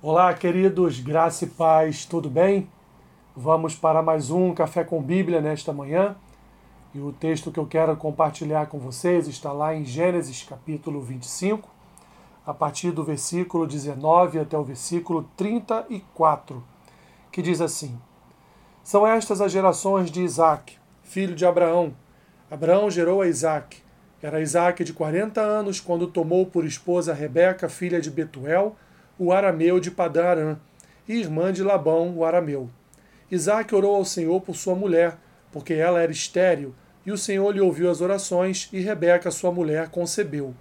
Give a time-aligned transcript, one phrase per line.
[0.00, 2.70] Olá, queridos, graça e paz, tudo bem?
[3.34, 6.14] Vamos para mais um Café com Bíblia nesta manhã.
[6.94, 11.68] E o texto que eu quero compartilhar com vocês está lá em Gênesis capítulo 25,
[12.46, 16.62] a partir do versículo 19 até o versículo 34,
[17.32, 17.98] que diz assim:
[18.84, 21.92] São estas as gerações de Isaac, filho de Abraão.
[22.48, 23.82] Abraão gerou a Isaac.
[24.22, 28.76] Era Isaac de 40 anos quando tomou por esposa Rebeca, filha de Betuel,
[29.18, 30.56] o arameu de Padarã,
[31.08, 32.70] e irmã de Labão, o arameu.
[33.30, 35.18] Isaac orou ao Senhor por sua mulher,
[35.50, 39.88] porque ela era estéril, e o Senhor lhe ouviu as orações, e Rebeca, sua mulher,
[39.88, 40.54] concebeu.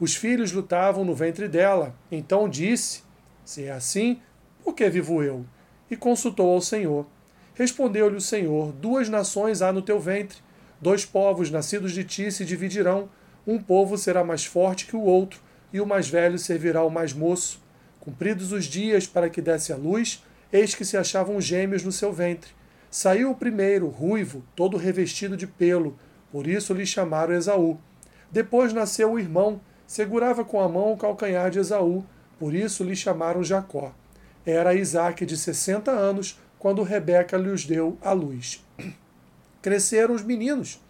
[0.00, 1.94] Os filhos lutavam no ventre dela.
[2.10, 3.02] Então disse:
[3.44, 4.20] Se é assim,
[4.62, 5.44] por que vivo eu?
[5.90, 7.06] E consultou ao Senhor.
[7.54, 10.38] Respondeu-lhe o Senhor: Duas nações há no teu ventre,
[10.80, 13.08] dois povos nascidos de ti se dividirão.
[13.46, 15.40] Um povo será mais forte que o outro,
[15.72, 17.63] e o mais velho servirá ao mais moço.
[18.04, 20.22] Cumpridos os dias para que desse a luz,
[20.52, 22.50] eis que se achavam gêmeos no seu ventre.
[22.90, 25.98] Saiu o primeiro, ruivo, todo revestido de pelo,
[26.30, 27.78] por isso lhe chamaram Esaú.
[28.30, 32.04] Depois nasceu o irmão, segurava com a mão o calcanhar de Esaú,
[32.38, 33.94] por isso lhe chamaram Jacó.
[34.44, 38.64] Era Isaque de sessenta anos, quando Rebeca lhes deu a luz.
[39.62, 40.80] Cresceram os meninos.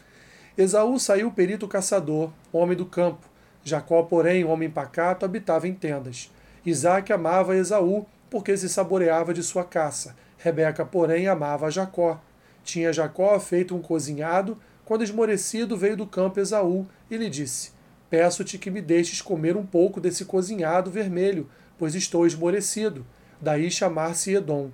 [0.59, 3.29] Esaú saiu perito caçador, homem do campo.
[3.63, 6.31] Jacó, porém, homem pacato, habitava em tendas.
[6.67, 10.17] Isaac amava Esaú, porque se saboreava de sua caça.
[10.39, 12.21] Rebeca, porém, amava Jacó.
[12.65, 17.73] Tinha Jacó feito um cozinhado, quando esmorecido veio do campo Esaú e lhe disse:
[18.09, 21.49] Peço-te que me deixes comer um pouco desse cozinhado vermelho,
[21.79, 23.05] pois estou esmorecido.
[23.41, 24.71] Daí chamar-se Edom.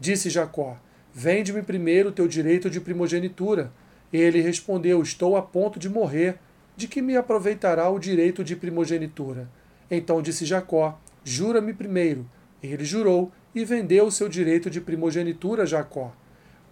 [0.00, 0.76] Disse Jacó:
[1.12, 3.72] Vende-me primeiro teu direito de primogenitura.
[4.12, 6.38] Ele respondeu: Estou a ponto de morrer.
[6.76, 9.48] De que me aproveitará o direito de primogenitura?
[9.90, 12.28] Então disse Jacó: Jura-me primeiro.
[12.62, 16.12] Ele jurou e vendeu o seu direito de primogenitura a Jacó.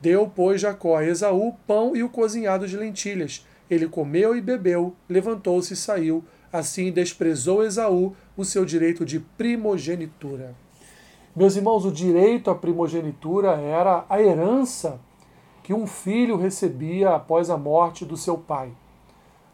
[0.01, 3.47] Deu, pois, Jacó a Esaú pão e o cozinhado de lentilhas.
[3.71, 6.25] Ele comeu e bebeu, levantou-se e saiu.
[6.53, 10.55] Assim desprezou Esaú o seu direito de primogenitura.
[11.35, 15.01] Meus irmãos, o direito à primogenitura era a herança
[15.63, 18.71] que um filho recebia após a morte do seu pai.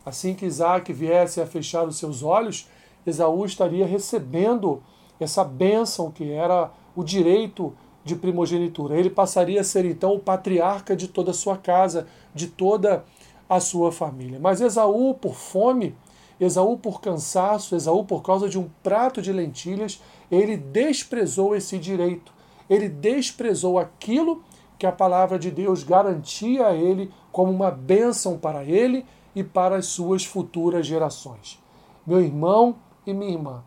[0.05, 2.69] Assim que Isaac viesse a fechar os seus olhos,
[3.07, 4.83] Esaú estaria recebendo
[5.19, 7.73] essa bênção que era o direito
[8.05, 8.99] de primogenitura.
[8.99, 13.05] Ele passaria a ser então o patriarca de toda a sua casa, de toda
[13.49, 14.39] a sua família.
[14.41, 15.95] Mas Esaú, por fome,
[16.41, 22.33] Esaú por cansaço, Esaú por causa de um prato de lentilhas, ele desprezou esse direito.
[22.69, 24.43] Ele desprezou aquilo
[24.79, 29.77] que a palavra de Deus garantia a ele como uma bênção para ele e para
[29.77, 31.63] as suas futuras gerações.
[32.07, 32.75] Meu irmão
[33.07, 33.63] e minha irmã,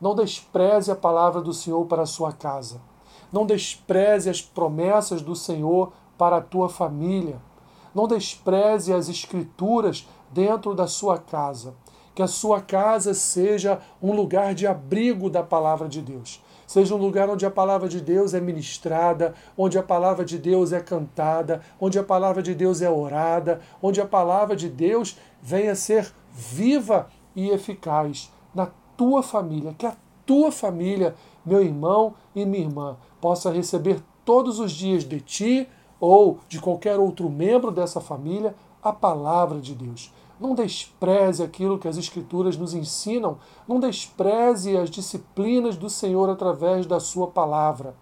[0.00, 2.80] não despreze a palavra do Senhor para a sua casa.
[3.32, 7.40] Não despreze as promessas do Senhor para a tua família.
[7.94, 11.74] Não despreze as escrituras dentro da sua casa.
[12.14, 16.42] Que a sua casa seja um lugar de abrigo da palavra de Deus.
[16.66, 20.72] Seja um lugar onde a palavra de Deus é ministrada, onde a palavra de Deus
[20.72, 25.74] é cantada, onde a palavra de Deus é orada, onde a palavra de Deus venha
[25.74, 29.96] ser viva e eficaz na tua família, que a
[30.26, 31.14] tua família,
[31.46, 35.68] meu irmão e minha irmã, possa receber todos os dias de ti
[36.00, 40.12] ou de qualquer outro membro dessa família a palavra de Deus.
[40.40, 46.84] Não despreze aquilo que as Escrituras nos ensinam, não despreze as disciplinas do Senhor através
[46.84, 47.94] da Sua palavra.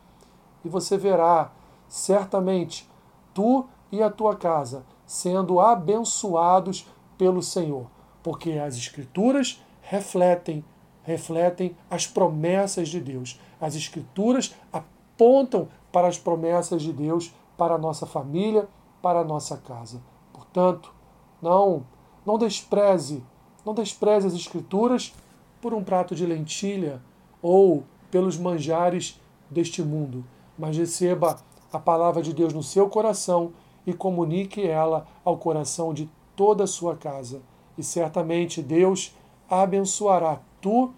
[0.65, 1.53] E você verá,
[1.87, 2.89] certamente,
[3.33, 6.87] tu e a tua casa sendo abençoados
[7.17, 7.87] pelo Senhor,
[8.23, 10.65] porque as Escrituras refletem
[11.07, 13.41] refletem as promessas de Deus.
[13.61, 18.69] As Escrituras apontam para as promessas de Deus para a nossa família,
[19.01, 20.03] para a nossa casa.
[20.33, 20.93] Portanto,
[21.41, 21.87] não,
[22.27, 23.23] não despreze,
[23.65, 25.15] não despreze as Escrituras
[25.63, 27.01] por um prato de lentilha
[27.41, 30.25] ou pelos manjares deste mundo,
[30.59, 31.39] mas receba
[31.73, 33.53] a palavra de Deus no seu coração
[33.87, 37.43] e comunique ela ao coração de toda a sua casa.
[37.79, 39.15] E certamente Deus
[39.49, 40.93] abençoará tu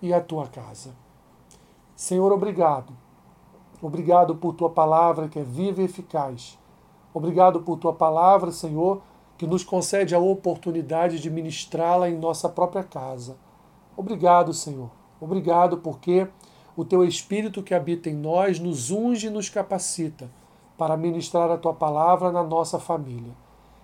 [0.00, 0.90] e a tua casa.
[1.94, 2.92] Senhor, obrigado.
[3.80, 6.58] Obrigado por tua palavra que é viva e eficaz.
[7.14, 9.02] Obrigado por tua palavra, Senhor,
[9.36, 13.36] que nos concede a oportunidade de ministrá-la em nossa própria casa.
[13.96, 14.90] Obrigado, Senhor.
[15.20, 16.26] Obrigado porque
[16.76, 20.30] o teu Espírito que habita em nós nos unge e nos capacita
[20.78, 23.32] para ministrar a tua palavra na nossa família.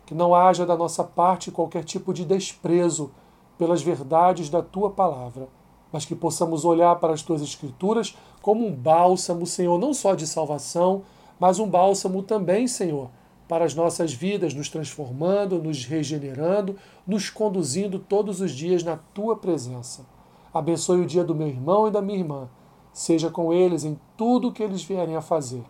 [0.07, 3.11] Que não haja da nossa parte qualquer tipo de desprezo
[3.59, 5.49] pelas verdades da tua palavra,
[5.93, 10.27] mas que possamos olhar para as tuas escrituras como um bálsamo, Senhor, não só de
[10.27, 11.03] salvação,
[11.41, 13.11] mas um bálsamo também, Senhor,
[13.49, 16.77] para as nossas vidas, nos transformando, nos regenerando,
[17.07, 20.07] nos conduzindo todos os dias na tua presença.
[20.53, 22.49] Abençoe o dia do meu irmão e da minha irmã.
[22.93, 25.65] Seja com eles em tudo o que eles vierem a fazer.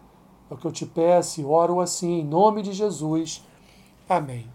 [0.51, 3.45] É o que eu te peço e oro assim, em nome de Jesus.
[4.09, 4.47] Amém.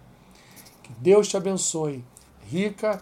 [0.81, 2.03] Que Deus te abençoe,
[2.49, 3.01] rica